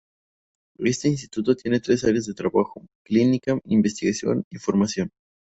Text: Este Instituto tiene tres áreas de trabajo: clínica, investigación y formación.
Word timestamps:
Este 0.79 1.09
Instituto 1.09 1.55
tiene 1.55 1.79
tres 1.79 2.03
áreas 2.05 2.25
de 2.25 2.33
trabajo: 2.33 2.83
clínica, 3.05 3.59
investigación 3.65 4.43
y 4.49 4.57
formación. 4.57 5.11